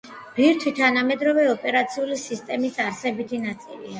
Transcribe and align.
ბირთვი 0.35 0.71
თანამედროვე 0.79 1.43
ოპერაციული 1.51 2.19
სისტემების 2.23 2.83
არსებითი 2.89 3.43
ნაწილია. 3.47 3.89